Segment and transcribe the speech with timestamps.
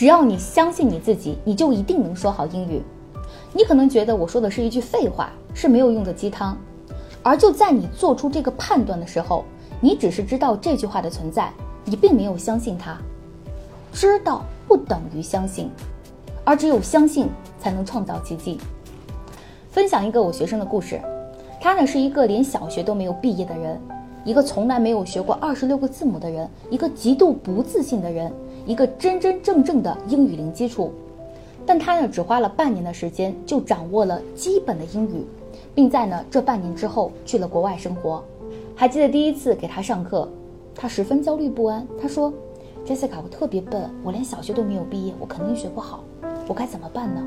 [0.00, 2.80] 只要你相信你自己，你就一定能说好英语。
[3.52, 6.56] 你可能觉得我说的是一句废话，是没有用的鸡汤，
[7.22, 9.44] 而就在你做出这个判断的时候，
[9.78, 11.52] 你只是知道这句话的存在，
[11.84, 12.96] 你并没有相信它。
[13.92, 15.68] 知道不等于相信，
[16.44, 17.28] 而只有相信
[17.58, 18.58] 才能创造奇迹。
[19.68, 20.98] 分享一个我学生的故事，
[21.60, 23.78] 他呢是一个连小学都没有毕业的人，
[24.24, 28.32] 一个从来没有学过二十六个字母的人，一个极度不自信的人，
[28.66, 30.92] 一个真真正正的英语零基础。
[31.66, 35.24] 但他呢，只花了半年的时间就掌握了基本的英语，
[35.74, 38.24] 并在呢这半年之后去了国外生活。
[38.74, 40.28] 还记得第一次给他上课，
[40.74, 41.86] 他十分焦虑不安。
[42.00, 42.32] 他说
[42.86, 46.02] ：“Jessica，我特别笨，我连小学都没有毕业，我肯定学不好，
[46.48, 47.22] 我该怎么办呢？”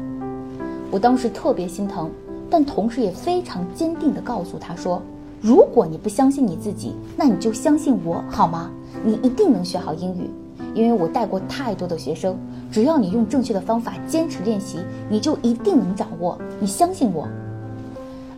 [0.91, 2.09] 我当时特别心疼，
[2.49, 5.02] 但同时也非常坚定地告诉他说
[5.40, 8.71] ：“如果你不相信你自己，那你就相信我好吗？
[9.05, 10.29] 你一定能学好英语。”
[10.73, 12.38] 因为我带过太多的学生，
[12.72, 16.38] 只要你用正确的方法坚持练习，你就一定能掌握。
[16.60, 17.27] 你相信我。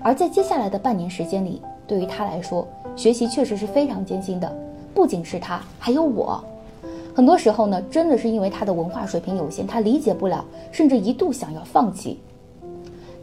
[0.02, 4.56] 而在接下来的半年时间里，对于他来说，学习确实是非常艰辛的。
[4.94, 6.44] 不仅是他，还有我。
[7.14, 12.20] 很多时候呢，真的是因为他的文化水平有限，他理解不了，甚至一度想要放弃。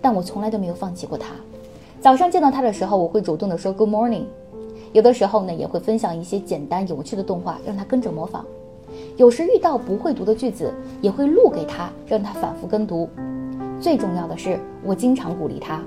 [0.00, 1.34] 但我从来都没有放弃过他。
[2.00, 4.24] 早上见到他的时候，我会主动的说 Good morning。
[4.92, 8.44] 有的时候呢，也会分享一些简单有趣的动画，让他跟着模仿。
[9.16, 13.08] 有时遇到不会读的句子，也会录给他，让他反复跟读。
[13.78, 15.80] 最重要的是，我经常鼓励他。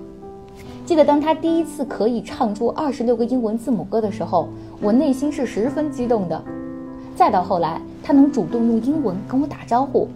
[0.86, 4.48] 记得当他第一次可以唱出二十六个英文字母歌的时候，
[4.80, 6.40] 我内心是十分激动的。
[7.16, 10.08] 再到后来，他能主动用英文跟我打招呼。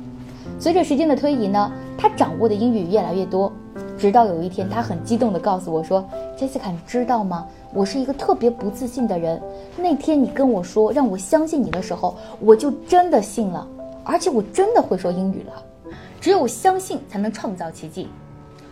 [0.59, 3.51] 随着时间的推移呢，他掌握的英语越来越多。
[3.99, 7.45] 直到有一天，他很激动地告诉我说：“Jessica，你知道吗？
[7.73, 9.41] 我是一个特别不自信的人。
[9.75, 13.67] 那天你跟我说让我相信你的时候，我就真的信了，
[14.05, 15.91] 而且我真的会说英语了。
[16.21, 18.07] 只有相信才能创造奇迹。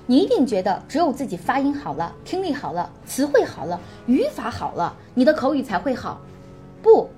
[0.05, 6.21] 你一定觉得只有自己发音好了、听力好了、词汇好了、语法好了，你的口语才会好。
[6.82, 7.10] 不。”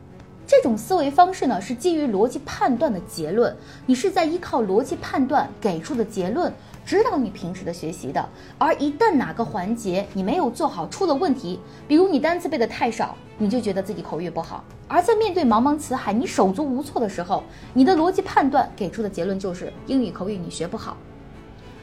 [0.60, 3.56] 这种思维方式呢，是基于逻辑判断的结论。
[3.86, 6.52] 你是在依靠逻辑判断给出的结论
[6.86, 8.28] 指导你平时的学习的。
[8.58, 14.62] 而一旦哪个环节你没有做好，出了问题，比如你单词背的太少，你就觉得自己口语不好。
[14.90, 17.42] 而在面对茫茫词海，你手足无措的时候，
[17.74, 20.98] 你的逻辑判断给出的结论就是英语口语你学不好。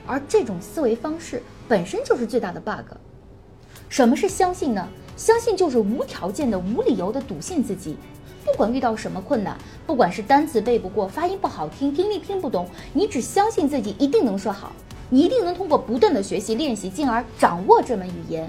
[0.07, 2.95] 而这种思维方式本身就是最大的 bug。
[3.89, 4.87] 什么是相信呢？
[5.17, 7.97] 相信就是无条件的、无理由的笃信自己。
[8.47, 14.73] 不管遇到什么困难，不管是单词背不过、发音不好听、听力听不懂，你只相信自己一定能说好，
[15.11, 18.49] 你一定能通过不断的学习练习，进而掌握这门语言。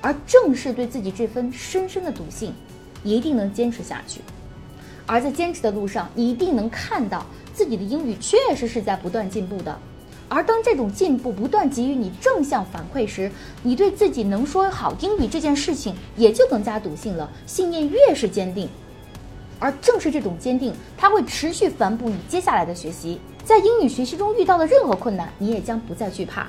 [0.00, 2.54] 而正是对自己这份深深的笃信，
[3.02, 4.20] 一定能坚持下去。
[5.04, 9.76] 而在坚持的路上，你一定能看到自己的英语确实是在不断进步的。
[10.28, 13.30] 而当这种进步不断给予你正向反馈时，
[13.62, 18.68] 你对自己能说好英语这件事情也就更加笃信了，信念越是坚定。
[19.64, 23.18] 而正是这种坚定，它会持续反哺你接下来的学习。
[23.42, 26.46] 在英语学习中遇到的任何困难，你也将不再惧怕。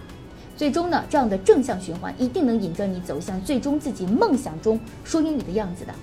[0.58, 5.94] 最终呢，这样的正向循环一定能引着你走向最终自己梦想中说英语的样子的。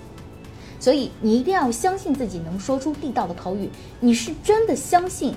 [0.79, 3.69] 所以你一定要相信自己能说出地道的口语，
[3.99, 5.35] 你是真的相信，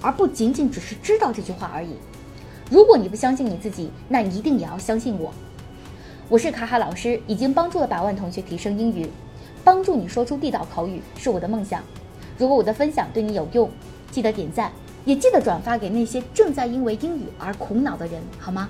[0.00, 1.90] 而不仅仅只是知道这句话而已。
[2.70, 5.30] 如果你不相信你自己，那你一定也要相信我。
[6.30, 9.06] 我是卡哈老师，已经帮助了百万同学提升英语。
[9.64, 11.82] 帮助你说出地道口语是我的梦想。
[12.36, 13.68] 如果我的分享对你有用，
[14.10, 14.72] 记得点赞，
[15.04, 18.68] 也记得转发给那些正在因为英语而苦恼的人，好吗？